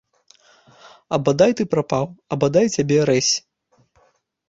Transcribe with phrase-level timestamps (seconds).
[1.17, 3.33] А бадай ты прапаў, а бадай цябе рэзь!